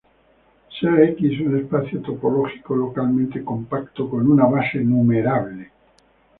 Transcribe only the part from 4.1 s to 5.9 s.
una base numerable.